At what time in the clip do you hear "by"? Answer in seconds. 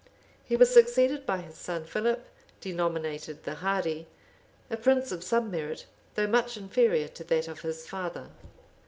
1.27-1.37